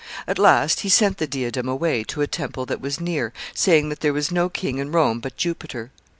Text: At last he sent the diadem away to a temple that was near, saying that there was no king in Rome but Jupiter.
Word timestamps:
At 0.25 0.39
last 0.39 0.79
he 0.79 0.89
sent 0.89 1.19
the 1.19 1.27
diadem 1.27 1.69
away 1.69 2.03
to 2.05 2.21
a 2.21 2.25
temple 2.27 2.65
that 2.65 2.81
was 2.81 2.99
near, 2.99 3.33
saying 3.53 3.89
that 3.89 3.99
there 3.99 4.13
was 4.13 4.31
no 4.31 4.49
king 4.49 4.79
in 4.79 4.91
Rome 4.91 5.19
but 5.19 5.37
Jupiter. 5.37 5.91